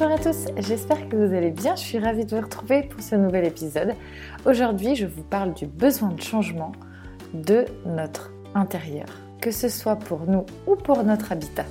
[0.00, 1.74] Bonjour à tous, j'espère que vous allez bien.
[1.74, 3.94] Je suis ravie de vous retrouver pour ce nouvel épisode.
[4.46, 6.70] Aujourd'hui, je vous parle du besoin de changement
[7.34, 9.08] de notre intérieur,
[9.40, 11.64] que ce soit pour nous ou pour notre habitat.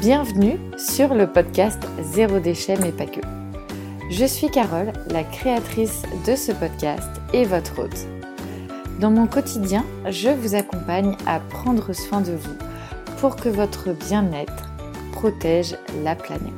[0.00, 3.20] Bienvenue sur le podcast Zéro déchet mais pas que.
[4.08, 8.06] Je suis Carole, la créatrice de ce podcast et votre hôte.
[9.00, 12.56] Dans mon quotidien, je vous accompagne à prendre soin de vous
[13.16, 14.70] pour que votre bien-être
[15.12, 16.52] protège la planète.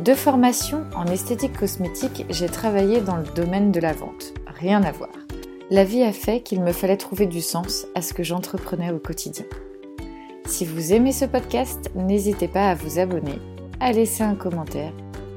[0.00, 4.34] De formation en esthétique cosmétique, j'ai travaillé dans le domaine de la vente.
[4.48, 5.12] Rien à voir.
[5.70, 8.98] La vie a fait qu'il me fallait trouver du sens à ce que j'entreprenais au
[8.98, 9.44] quotidien.
[10.44, 13.38] Si vous aimez ce podcast, n'hésitez pas à vous abonner,
[13.78, 14.92] à laisser un commentaire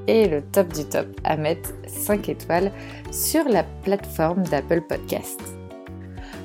[0.08, 2.72] et le top du top à mettre 5 étoiles
[3.12, 5.61] sur la plateforme d'Apple Podcast.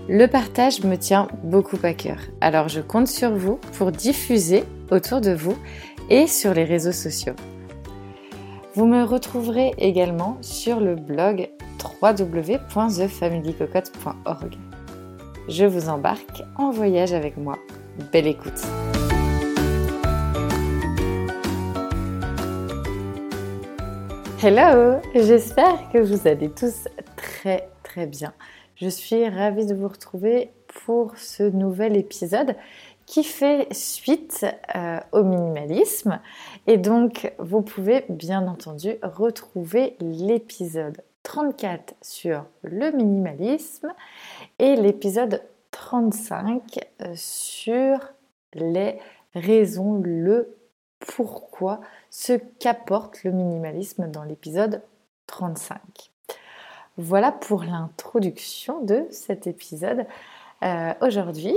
[0.09, 5.21] Le partage me tient beaucoup à cœur, alors je compte sur vous pour diffuser autour
[5.21, 5.59] de vous
[6.11, 7.35] et sur les réseaux sociaux.
[8.75, 11.51] Vous me retrouverez également sur le blog
[12.01, 14.57] www.thefamilycocotte.org.
[15.49, 17.59] Je vous embarque en voyage avec moi.
[18.13, 18.63] Belle écoute!
[24.41, 28.33] Hello, j'espère que vous allez tous très très bien.
[28.77, 30.53] Je suis ravie de vous retrouver
[30.85, 32.57] pour ce nouvel épisode
[33.07, 36.21] qui fait suite euh, au minimalisme.
[36.67, 43.95] Et donc, vous pouvez bien entendu retrouver l'épisode 34 sur le minimalisme
[44.59, 47.99] et l'épisode 35 euh, sur
[48.53, 48.99] les
[49.35, 50.55] raisons, le
[51.01, 54.83] pourquoi, ce qu'apporte le minimalisme dans l'épisode
[55.29, 56.11] 35.
[56.99, 60.07] Voilà pour l'introduction de cet épisode.
[60.63, 61.57] Euh, aujourd'hui,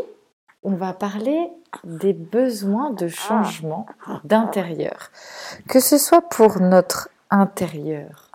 [0.63, 1.50] on va parler
[1.85, 3.85] des besoins de changement
[4.25, 5.11] d'intérieur.
[5.69, 8.31] Que ce soit pour notre intérieur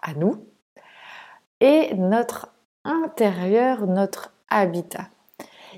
[0.00, 0.42] à nous
[1.60, 2.48] et notre
[2.84, 5.08] intérieur, notre habitat.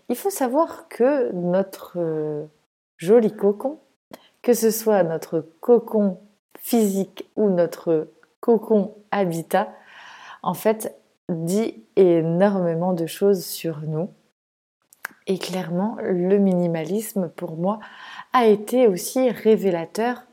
[0.09, 2.47] Il faut savoir que notre euh,
[2.97, 3.80] joli cocon,
[4.42, 6.20] que ce soit notre cocon
[6.56, 8.09] physique ou notre
[8.41, 9.72] cocon habitat,
[10.43, 10.97] en fait,
[11.28, 14.11] dit énormément de choses sur nous.
[15.27, 17.78] Et clairement, le minimalisme, pour moi,
[18.33, 20.25] a été aussi révélateur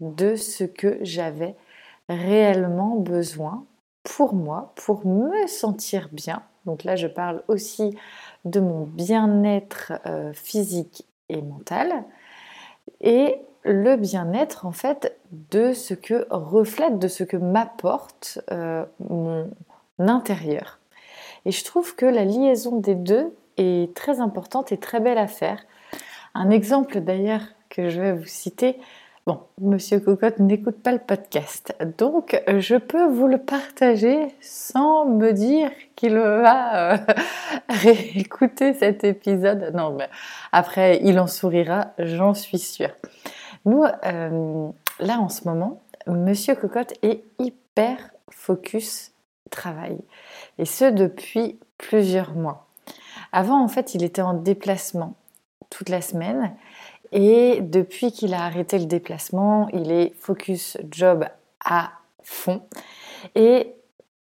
[0.00, 1.54] de ce que j'avais
[2.08, 3.66] réellement besoin
[4.04, 6.42] pour moi, pour me sentir bien.
[6.64, 7.96] Donc là, je parle aussi
[8.44, 12.04] de mon bien-être euh, physique et mental.
[13.00, 15.18] Et le bien-être en fait
[15.50, 19.50] de ce que reflète, de ce que m'apporte euh, mon
[19.98, 20.78] intérieur.
[21.44, 25.26] Et je trouve que la liaison des deux est très importante et très belle à
[25.26, 25.60] faire.
[26.34, 28.78] Un exemple d'ailleurs que je vais vous citer,
[29.28, 35.32] Bon, Monsieur Cocotte n'écoute pas le podcast, donc je peux vous le partager sans me
[35.32, 36.96] dire qu'il va euh,
[37.68, 39.70] réécouter cet épisode.
[39.74, 40.08] Non, mais
[40.50, 42.88] après, il en sourira, j'en suis sûre.
[43.68, 47.98] Nous, euh, là en ce moment, Monsieur Cocotte est hyper
[48.30, 49.12] focus
[49.50, 49.98] travail.
[50.56, 52.66] Et ce depuis plusieurs mois.
[53.30, 55.16] Avant, en fait, il était en déplacement
[55.68, 56.56] toute la semaine.
[57.12, 61.26] Et depuis qu'il a arrêté le déplacement, il est focus job
[61.62, 61.90] à
[62.22, 62.62] fond.
[63.34, 63.74] Et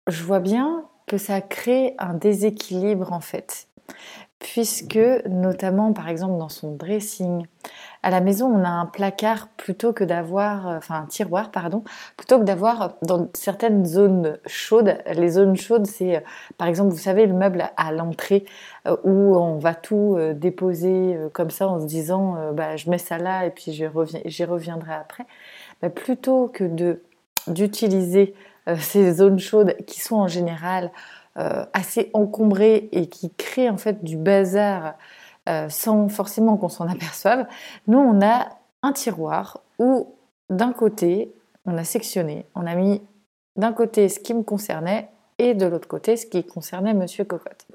[0.06, 3.66] je vois bien que ça crée un déséquilibre en fait.
[4.38, 7.44] Puisque notamment par exemple dans son dressing,
[8.02, 11.84] à la maison, on a un placard plutôt que d'avoir, euh, enfin un tiroir, pardon,
[12.16, 14.98] plutôt que d'avoir euh, dans certaines zones chaudes.
[15.14, 16.20] Les zones chaudes, c'est euh,
[16.58, 18.44] par exemple, vous savez, le meuble à l'entrée
[19.04, 23.46] où on va tout déposer comme ça en se disant, bah, je mets ça là
[23.46, 25.24] et puis j'y reviendrai après.
[25.94, 26.98] Plutôt que
[27.46, 28.34] d'utiliser
[28.78, 30.90] ces zones chaudes qui sont en général
[31.36, 34.94] assez encombrées et qui créent en fait du bazar
[35.48, 37.46] euh, sans forcément qu'on s'en aperçoive,
[37.86, 38.48] nous on a
[38.82, 40.14] un tiroir où
[40.50, 41.34] d'un côté
[41.66, 43.02] on a sectionné, on a mis
[43.56, 45.08] d'un côté ce qui me concernait
[45.38, 47.66] et de l'autre côté ce qui concernait Monsieur Cocotte.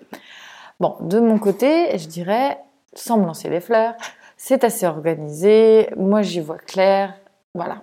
[0.80, 2.60] Bon, de mon côté, je dirais,
[2.94, 3.96] sans me lancer les fleurs,
[4.38, 7.16] c'est assez organisé, moi j'y vois clair,
[7.54, 7.82] voilà.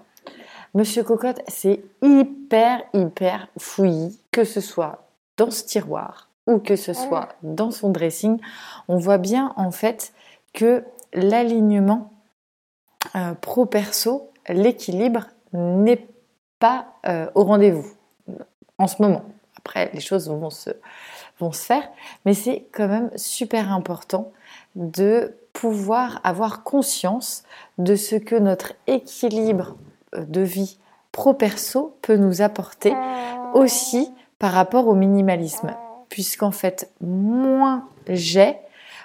[0.74, 6.92] Monsieur Cocotte, c'est hyper, hyper fouillis, que ce soit dans ce tiroir, ou que ce
[6.92, 8.38] soit dans son dressing,
[8.88, 10.12] on voit bien en fait
[10.52, 12.12] que l'alignement
[13.16, 16.06] euh, pro-perso, l'équilibre n'est
[16.58, 17.86] pas euh, au rendez-vous
[18.78, 19.24] en ce moment.
[19.56, 20.70] Après, les choses vont se
[21.40, 21.90] vont se faire,
[22.24, 24.32] mais c'est quand même super important
[24.76, 27.44] de pouvoir avoir conscience
[27.78, 29.76] de ce que notre équilibre
[30.14, 30.78] euh, de vie
[31.12, 32.92] pro-perso peut nous apporter
[33.54, 35.74] aussi par rapport au minimalisme.
[36.08, 38.56] Puisqu'en fait, moins j'ai,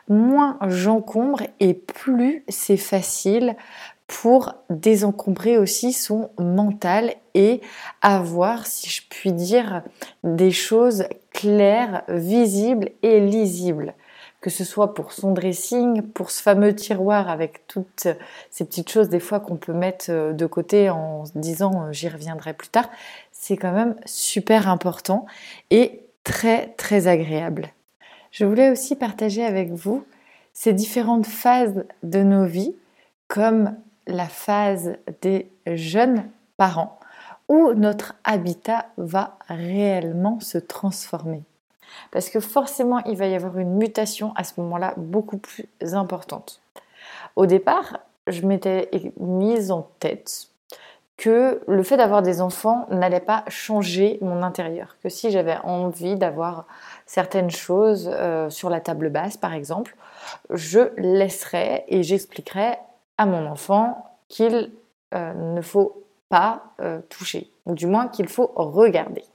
[0.08, 3.56] moins j'encombre et plus c'est facile
[4.10, 7.62] pour désencombrer aussi son mental et
[8.02, 9.84] avoir, si je puis dire,
[10.24, 13.94] des choses claires, visibles et lisibles.
[14.42, 18.08] Que ce soit pour son dressing, pour ce fameux tiroir avec toutes
[18.50, 22.08] ces petites choses des fois qu'on peut mettre de côté en se disant euh, j'y
[22.08, 22.90] reviendrai plus tard,
[23.32, 25.26] c'est quand même super important
[25.70, 27.70] et très très agréable.
[28.32, 30.06] Je voulais aussi partager avec vous
[30.54, 32.76] ces différentes phases de nos vies,
[33.28, 37.00] comme la phase des jeunes parents,
[37.48, 41.42] où notre habitat va réellement se transformer.
[42.12, 46.62] Parce que forcément, il va y avoir une mutation à ce moment-là beaucoup plus importante.
[47.36, 50.49] Au départ, je m'étais mise en tête
[51.20, 54.96] que le fait d'avoir des enfants n'allait pas changer mon intérieur.
[55.04, 56.66] Que si j'avais envie d'avoir
[57.06, 59.98] certaines choses euh, sur la table basse, par exemple,
[60.50, 62.80] je laisserais et j'expliquerais
[63.18, 64.72] à mon enfant qu'il
[65.14, 69.26] euh, ne faut pas euh, toucher, ou du moins qu'il faut regarder.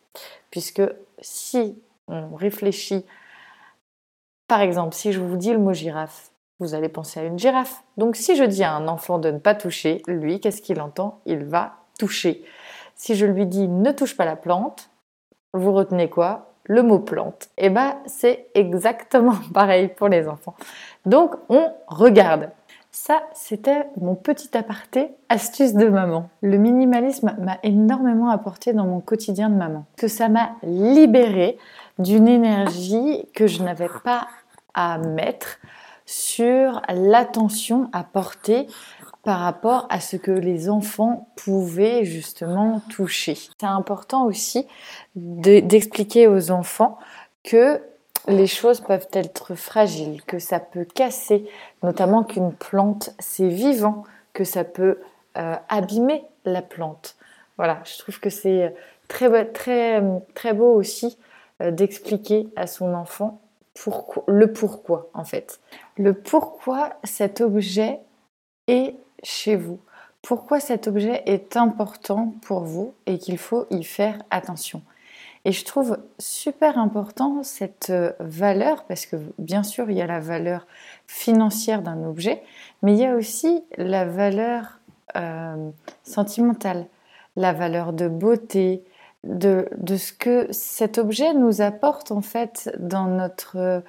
[0.50, 0.82] Puisque
[1.20, 1.78] si
[2.08, 3.04] on réfléchit,
[4.48, 6.30] par exemple, si je vous dis le mot girafe,
[6.60, 7.82] vous allez penser à une girafe.
[7.96, 11.20] Donc si je dis à un enfant de ne pas toucher, lui, qu'est-ce qu'il entend?
[11.26, 12.44] Il va toucher.
[12.96, 14.90] Si je lui dis ne touche pas la plante,
[15.52, 16.50] vous retenez quoi?
[16.64, 17.48] Le mot plante.
[17.58, 20.54] Eh bien c'est exactement pareil pour les enfants.
[21.06, 22.50] Donc on regarde.
[22.96, 26.30] Ça, c'était mon petit aparté astuce de maman.
[26.42, 29.84] Le minimalisme m'a énormément apporté dans mon quotidien de maman.
[29.96, 31.58] Que ça m'a libérée
[31.98, 34.28] d'une énergie que je n'avais pas
[34.74, 35.58] à mettre
[36.06, 38.66] sur l'attention à porter
[39.22, 43.34] par rapport à ce que les enfants pouvaient justement toucher.
[43.34, 44.66] C'est important aussi
[45.16, 46.98] d'expliquer aux enfants
[47.42, 47.80] que
[48.28, 51.48] les choses peuvent être fragiles, que ça peut casser,
[51.82, 54.98] notamment qu'une plante, c'est vivant, que ça peut
[55.36, 57.16] euh, abîmer la plante.
[57.56, 58.74] Voilà, je trouve que c'est
[59.08, 60.02] très, très,
[60.34, 61.18] très beau aussi
[61.62, 63.40] euh, d'expliquer à son enfant
[64.26, 65.60] le pourquoi, en fait.
[65.96, 68.00] Le pourquoi cet objet
[68.66, 69.80] est chez vous.
[70.22, 74.82] Pourquoi cet objet est important pour vous et qu'il faut y faire attention.
[75.44, 80.06] Et je trouve super important cette euh, valeur, parce que bien sûr, il y a
[80.06, 80.66] la valeur
[81.06, 82.42] financière d'un objet,
[82.82, 84.80] mais il y a aussi la valeur
[85.16, 85.70] euh,
[86.02, 86.86] sentimentale,
[87.36, 88.82] la valeur de beauté,
[89.24, 93.82] de, de, ce que cet objet nous apporte en fait dans notre,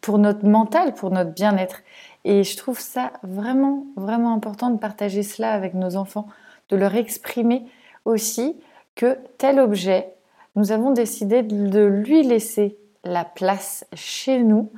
[0.00, 1.82] pour notre mental, pour notre bien-être.
[2.24, 6.26] Et je trouve ça vraiment, vraiment important de partager cela avec nos enfants,
[6.68, 7.64] de leur exprimer
[8.04, 8.56] aussi
[8.94, 10.12] que tel objet
[10.56, 14.72] nous avons décidé de lui laisser la place chez nous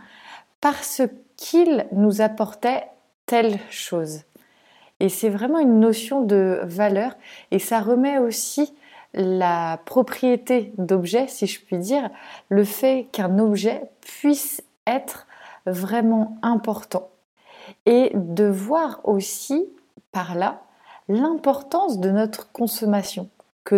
[0.61, 1.02] parce
[1.37, 2.82] qu'il nous apportait
[3.26, 4.23] telle chose.
[5.00, 7.12] Et c'est vraiment une notion de valeur
[7.52, 8.75] et ça remet aussi
[9.14, 12.10] la propriété d'objet, si je puis dire,
[12.48, 15.26] le fait qu'un objet puisse être
[15.66, 17.10] vraiment important.
[17.86, 19.66] Et de voir aussi
[20.12, 20.62] par là
[21.08, 23.28] l'importance de notre consommation
[23.64, 23.76] que,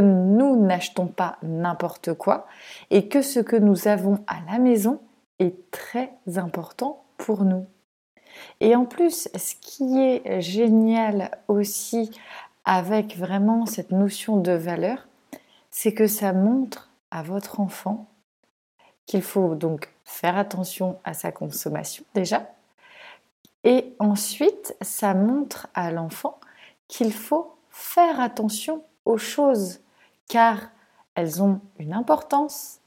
[0.00, 2.46] nous n'achetons pas n'importe quoi
[2.90, 5.00] et que ce que nous avons à la maison
[5.40, 7.66] est très important pour nous.
[8.60, 12.12] Et en plus, ce qui est génial aussi
[12.68, 15.08] avec vraiment cette notion de valeur,
[15.70, 18.06] c'est que ça montre à votre enfant
[19.06, 22.48] qu'il faut donc faire attention à sa consommation déjà.
[23.64, 26.38] Et ensuite, ça montre à l'enfant
[26.86, 28.84] qu'il faut faire attention
[29.16, 29.80] choses
[30.28, 30.68] car
[31.14, 32.80] elles ont une importance,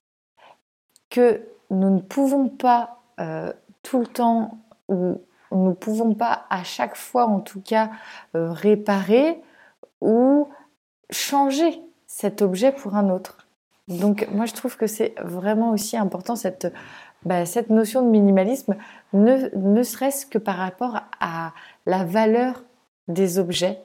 [1.10, 5.20] que nous ne pouvons pas euh, tout le temps ou
[5.52, 7.90] nous ne pouvons pas à chaque fois en tout cas
[8.36, 9.42] euh, réparer
[10.02, 10.50] ou
[11.10, 13.48] changer cet objet pour un autre.
[13.88, 16.72] Donc moi je trouve que c'est vraiment aussi important cette,
[17.24, 18.76] bah, cette notion de minimalisme,
[19.14, 21.54] ne, ne serait-ce que par rapport à
[21.86, 22.64] la valeur
[23.08, 23.80] des objets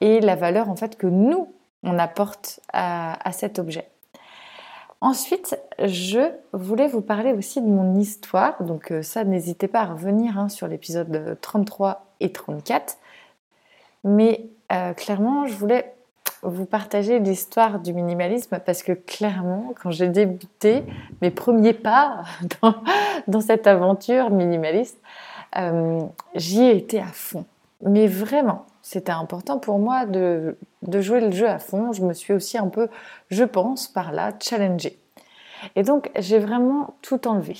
[0.00, 1.52] et la valeur en fait que nous
[1.82, 3.88] on apporte à, cet objet.
[5.00, 8.62] Ensuite, je voulais vous parler aussi de mon histoire.
[8.62, 12.98] Donc euh, ça, n'hésitez pas à revenir hein, sur l'épisode 33 et 34.
[14.04, 15.94] Mais euh, clairement, je voulais
[16.42, 20.84] vous partager l'histoire du minimalisme parce que clairement, quand j'ai débuté
[21.20, 22.24] mes premiers pas
[23.26, 24.98] dans, cette aventure minimaliste,
[25.56, 26.00] euh,
[26.34, 27.44] j'y ai été à fond.
[27.82, 31.92] Mais vraiment, c'était important pour moi de, jouer le jeu à fond.
[31.92, 32.88] Je me suis aussi un peu,
[33.30, 34.98] je pense, par là, challengée.
[35.76, 37.56] Et donc, j'ai vraiment tout enlevé.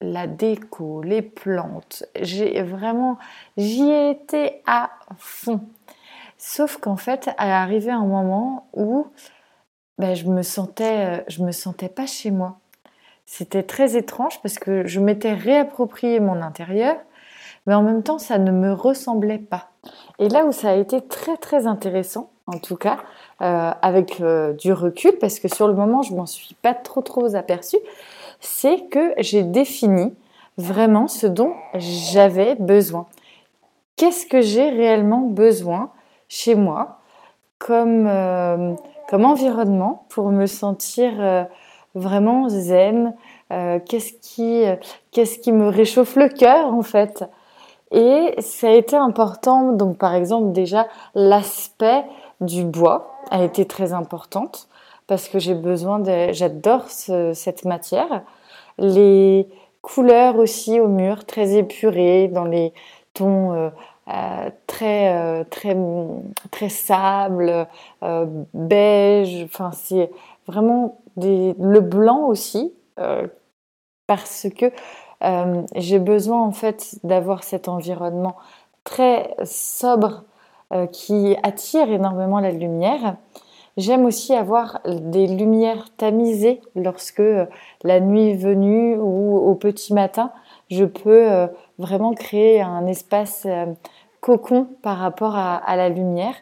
[0.00, 3.16] La déco, les plantes, j'ai vraiment,
[3.56, 5.60] j'y ai été à fond.
[6.46, 9.06] Sauf qu'en fait, est arrivé un moment où
[9.96, 12.58] ben, je me sentais, euh, je me sentais pas chez moi.
[13.24, 16.96] C'était très étrange parce que je m'étais réapproprié mon intérieur,
[17.66, 19.70] mais en même temps, ça ne me ressemblait pas.
[20.18, 22.98] Et là où ça a été très très intéressant, en tout cas,
[23.40, 27.00] euh, avec euh, du recul, parce que sur le moment, je m'en suis pas trop
[27.00, 27.80] trop aperçue,
[28.40, 30.14] c'est que j'ai défini
[30.58, 33.06] vraiment ce dont j'avais besoin.
[33.96, 35.90] Qu'est-ce que j'ai réellement besoin
[36.28, 36.98] chez moi
[37.58, 38.74] comme, euh,
[39.08, 41.44] comme environnement pour me sentir euh,
[41.94, 43.14] vraiment zen
[43.52, 44.64] euh, Qu'est-ce qui,
[45.12, 47.24] qu'est-ce qui me réchauffe le cœur en fait
[47.90, 52.04] Et ça a été important, donc par exemple déjà l'aspect
[52.40, 54.68] du bois a été très importante
[55.06, 56.02] parce que j'ai besoin
[56.32, 58.22] j'adore cette matière.
[58.78, 59.46] Les
[59.82, 62.72] couleurs aussi au mur, très épurées, dans les
[63.12, 63.70] tons
[64.08, 65.74] euh, très, euh, très,
[66.50, 67.66] très sable,
[68.02, 69.44] euh, beige.
[69.44, 70.10] Enfin, c'est
[70.46, 72.74] vraiment le blanc aussi,
[74.06, 74.72] parce que
[75.76, 78.36] j'ai besoin en fait d'avoir cet environnement
[78.82, 80.24] très sobre
[80.90, 83.16] qui attire énormément la lumière.
[83.76, 87.22] J'aime aussi avoir des lumières tamisées lorsque
[87.84, 90.32] la nuit est venue ou au petit matin,
[90.70, 93.46] je peux vraiment créer un espace
[94.24, 96.34] cocon par rapport à, la lumière.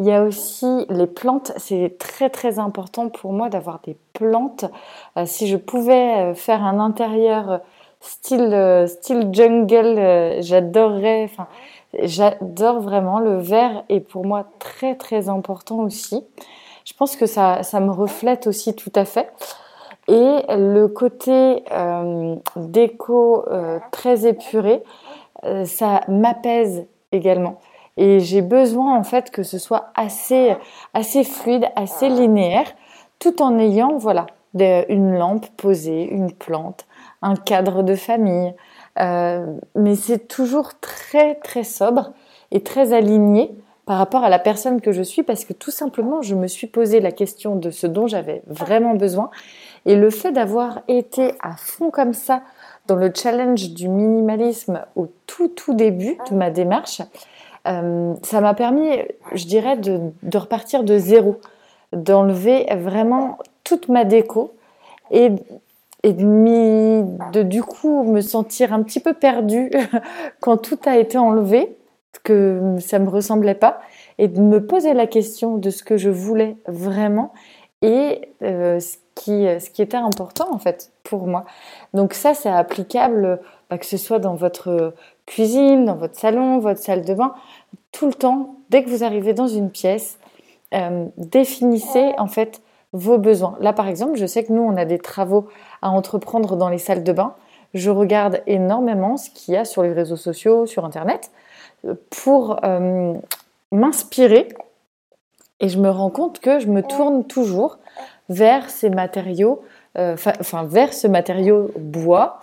[0.00, 4.64] Il y a aussi les plantes, c'est très très important pour moi d'avoir des plantes.
[5.18, 7.58] Euh, si je pouvais euh, faire un intérieur euh,
[8.00, 11.48] style, style jungle, j'adorerais, enfin,
[12.02, 13.18] j'adore vraiment.
[13.18, 16.24] Le vert est pour moi très très important aussi.
[16.86, 19.30] Je pense que ça, ça me reflète aussi tout à fait.
[20.08, 21.64] Et le côté
[22.56, 23.44] déco
[23.92, 24.82] très épuré,
[25.64, 27.60] ça m'apaise également.
[27.98, 30.56] Et j'ai besoin en fait que ce soit assez,
[30.94, 32.72] assez fluide, assez linéaire,
[33.18, 36.86] tout en ayant voilà une lampe posée, une plante,
[37.22, 38.54] un cadre de famille.
[39.00, 42.12] Euh, mais c'est toujours très très sobre
[42.50, 43.54] et très aligné
[43.86, 46.66] par rapport à la personne que je suis parce que tout simplement je me suis
[46.66, 49.30] posé la question de ce dont j'avais vraiment besoin
[49.86, 52.42] et le fait d'avoir été à fond comme ça
[52.86, 57.02] dans le challenge du minimalisme au tout tout début de ma démarche,
[57.66, 58.88] euh, ça m'a permis,
[59.34, 61.36] je dirais, de, repartir de zéro,
[61.92, 64.54] d'enlever vraiment toute ma déco
[65.10, 65.30] et,
[66.02, 69.70] et de, du coup me sentir un petit peu perdue
[70.40, 71.76] quand tout a été enlevé,
[72.24, 73.80] que ça me ressemblait pas,
[74.18, 77.32] et de me poser la question de ce que je voulais vraiment
[77.82, 81.44] et euh, ce, qui, ce qui était important en fait pour moi.
[81.94, 84.94] Donc ça, c'est applicable bah, que ce soit dans votre
[85.26, 87.34] cuisine, dans votre salon, votre salle de bain,
[87.92, 90.18] tout le temps, dès que vous arrivez dans une pièce,
[90.74, 92.60] euh, définissez en fait
[92.92, 93.56] vos besoins.
[93.60, 95.48] Là, par exemple, je sais que nous, on a des travaux
[95.82, 97.34] à entreprendre dans les salles de bain.
[97.74, 101.30] Je regarde énormément ce qu'il y a sur les réseaux sociaux, sur Internet,
[102.10, 103.14] pour euh,
[103.72, 104.48] m'inspirer.
[105.60, 107.78] Et je me rends compte que je me tourne toujours
[108.28, 109.62] vers ces matériaux,
[109.96, 112.40] euh, enfin vers ce matériau bois,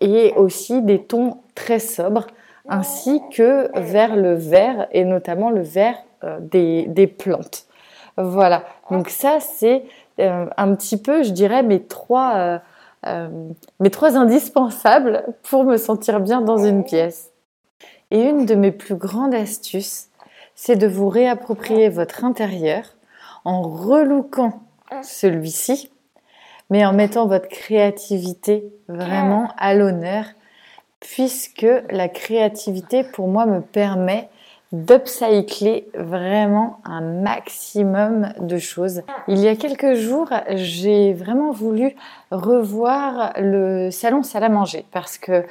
[0.00, 2.26] et aussi des tons très sobres
[2.68, 7.64] ainsi que vers le vert et notamment le vert euh, des, plantes.
[8.16, 9.84] Voilà, donc ça c'est
[10.20, 12.60] euh, un petit peu, je dirais, mes trois,
[13.06, 13.28] euh,
[13.80, 17.30] mes trois indispensables pour me sentir bien dans une pièce.
[18.10, 20.08] Et une de mes plus grandes astuces,
[20.60, 22.82] c'est de vous réapproprier votre intérieur
[23.44, 24.60] en relookant
[25.04, 25.92] celui-ci,
[26.68, 30.24] mais en mettant votre créativité vraiment à l'honneur
[30.98, 34.28] puisque la créativité pour moi me permet
[34.72, 39.02] d'upcycler vraiment un maximum de choses.
[39.28, 41.94] Il y a quelques jours, j'ai vraiment voulu
[42.32, 45.44] revoir le salon salle à manger parce que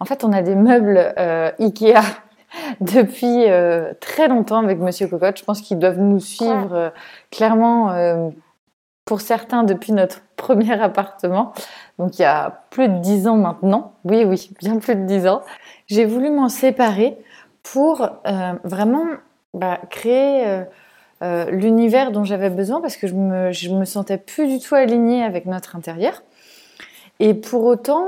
[0.00, 2.00] en fait, on a des meubles euh, Ikea
[2.80, 5.38] depuis euh, très longtemps avec Monsieur Cocotte.
[5.38, 6.90] Je pense qu'ils doivent nous suivre euh,
[7.30, 8.32] clairement
[9.04, 11.52] pour certains depuis notre premier appartement,
[11.98, 15.26] donc il y a plus de dix ans maintenant, oui oui, bien plus de dix
[15.26, 15.42] ans,
[15.86, 17.16] j'ai voulu m'en séparer
[17.62, 19.06] pour euh, vraiment
[19.54, 20.64] bah, créer
[21.22, 24.74] euh, l'univers dont j'avais besoin parce que je me, je me sentais plus du tout
[24.74, 26.22] alignée avec notre intérieur.
[27.20, 28.04] Et pour autant,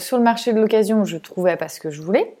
[0.00, 2.36] sur le marché de l'occasion, je trouvais pas ce que je voulais.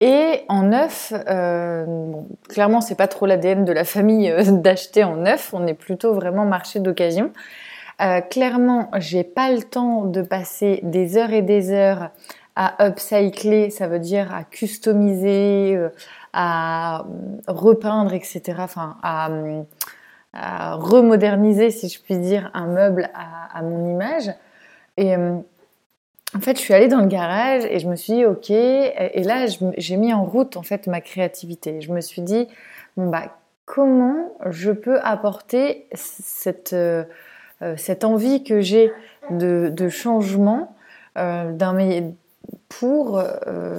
[0.00, 5.04] Et en neuf, euh, bon, clairement, c'est pas trop l'ADN de la famille euh, d'acheter
[5.04, 5.52] en neuf.
[5.52, 7.32] On est plutôt vraiment marché d'occasion.
[8.00, 12.10] Euh, clairement, j'ai pas le temps de passer des heures et des heures
[12.56, 15.90] à upcycler, ça veut dire à customiser, euh,
[16.32, 17.04] à
[17.46, 18.42] repeindre, etc.
[18.58, 19.30] Enfin, à,
[20.32, 24.30] à, remoderniser, si je puis dire, un meuble à, mon image.
[26.34, 29.22] En fait, je suis allée dans le garage et je me suis dit, ok, et
[29.24, 29.46] là,
[29.76, 31.80] j'ai mis en route en fait ma créativité.
[31.80, 32.46] Je me suis dit,
[32.96, 33.36] bon bah,
[33.70, 37.04] comment je peux apporter cette, euh,
[37.62, 38.92] euh, cette envie que j'ai
[39.30, 40.76] de, de, changement
[41.18, 41.52] euh,
[42.68, 43.22] pour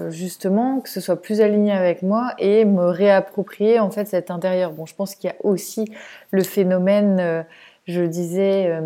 [0.10, 4.72] justement que ce soit plus aligné avec moi et me réapproprier en fait cet intérieur.
[4.72, 5.91] Bon, je pense qu'il y a aussi
[6.31, 7.46] le phénomène,
[7.88, 8.81] je disais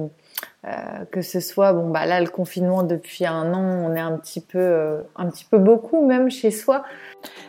[0.66, 4.18] euh, que ce soit, bon, bah là, le confinement depuis un an, on est un
[4.18, 6.84] petit peu, euh, un petit peu beaucoup même chez soi.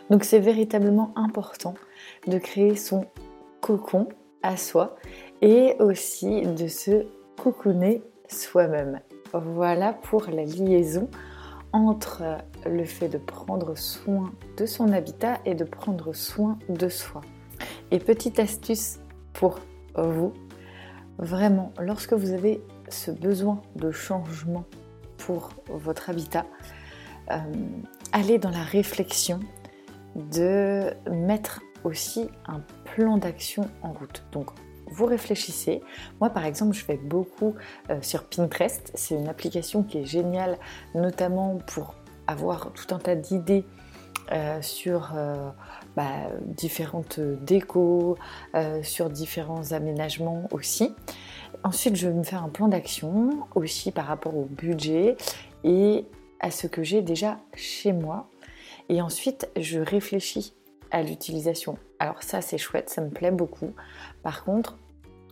[0.09, 1.73] Donc c'est véritablement important
[2.27, 3.05] de créer son
[3.61, 4.07] cocon
[4.43, 4.95] à soi
[5.41, 7.07] et aussi de se
[7.41, 8.99] cocooner soi-même.
[9.33, 11.09] Voilà pour la liaison
[11.73, 12.23] entre
[12.65, 17.21] le fait de prendre soin de son habitat et de prendre soin de soi.
[17.91, 18.99] Et petite astuce
[19.33, 19.59] pour
[19.95, 20.33] vous,
[21.17, 24.65] vraiment, lorsque vous avez ce besoin de changement
[25.17, 26.45] pour votre habitat,
[27.31, 27.39] euh,
[28.11, 29.39] allez dans la réflexion
[30.15, 34.23] de mettre aussi un plan d'action en route.
[34.31, 34.49] Donc,
[34.89, 35.81] vous réfléchissez.
[36.21, 37.55] Moi, par exemple, je fais beaucoup
[37.89, 38.91] euh, sur Pinterest.
[38.95, 40.57] C'est une application qui est géniale,
[40.95, 41.95] notamment pour
[42.25, 43.65] avoir tout un tas d'idées
[44.31, 45.13] euh, sur
[45.95, 48.17] bah, différentes décos,
[48.83, 50.93] sur différents aménagements aussi.
[51.63, 55.17] Ensuite, je vais me faire un plan d'action aussi par rapport au budget
[55.63, 56.05] et
[56.39, 58.29] à ce que j'ai déjà chez moi.
[58.89, 60.53] Et ensuite, je réfléchis
[60.91, 61.77] à l'utilisation.
[61.99, 63.73] Alors ça, c'est chouette, ça me plaît beaucoup.
[64.23, 64.77] Par contre,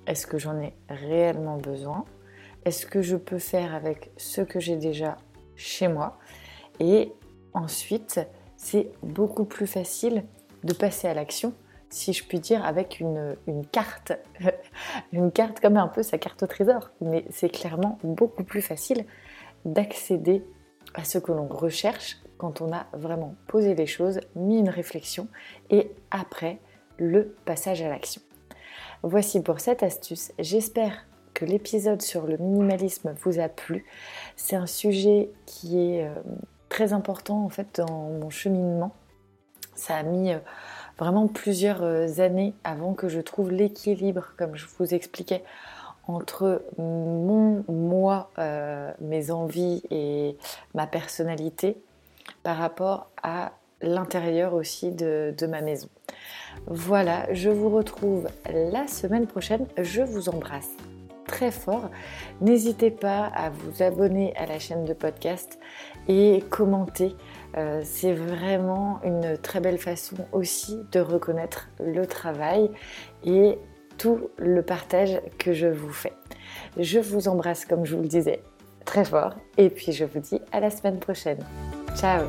[0.08, 2.06] est-ce que j'en ai réellement besoin?
[2.66, 5.18] Est-ce que je peux faire avec ce que j'ai déjà
[5.56, 6.18] chez moi?
[6.80, 7.14] Et
[7.54, 8.20] ensuite,
[8.58, 10.24] c'est beaucoup plus facile
[10.64, 11.54] de passer à l'action
[11.90, 13.36] si je puis dire, avec une,
[13.72, 14.14] carte,
[15.14, 16.92] une carte comme un peu sa carte au trésor.
[17.00, 19.06] Mais c'est clairement beaucoup plus facile
[19.64, 20.44] d'accéder
[20.94, 25.28] à ce que l'on recherche quand on a vraiment posé les choses, mis une réflexion
[25.70, 26.60] et après
[26.98, 28.22] le passage à l'action.
[29.02, 30.34] Voici pour cette astuce.
[30.38, 33.86] J'espère que l'épisode sur le minimalisme vous a plu.
[34.36, 36.14] C'est un sujet qui est euh,
[36.70, 38.92] très important en fait dans mon cheminement.
[39.76, 40.40] Ça a mis euh,
[40.98, 45.44] vraiment plusieurs euh, années avant que je trouve l'équilibre, comme je vous expliquais,
[46.08, 50.38] entre mon moi, euh, mes envies et
[50.74, 51.78] ma personnalité
[52.44, 53.52] par rapport à
[53.82, 55.90] l'intérieur aussi de, de, ma maison.
[56.68, 59.68] Voilà, je vous retrouve la semaine prochaine.
[59.78, 60.70] Je vous embrasse
[61.28, 61.90] très fort.
[62.40, 65.60] N'hésitez pas à vous abonner à la chaîne de podcast
[66.08, 67.16] et commenter
[67.58, 72.70] euh, c'est vraiment une très belle façon aussi de reconnaître le travail
[73.24, 73.58] et
[73.98, 76.14] tout le partage que je vous fais.
[76.78, 78.42] Je vous embrasse comme je vous le disais
[78.84, 81.40] très fort et puis je vous dis à la semaine prochaine.
[81.96, 82.26] Ciao